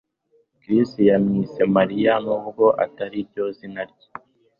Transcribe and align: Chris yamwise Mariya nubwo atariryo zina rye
Chris 0.59 0.89
yamwise 1.09 1.61
Mariya 1.75 2.13
nubwo 2.25 2.65
atariryo 2.85 3.43
zina 3.57 3.81
rye 3.89 4.07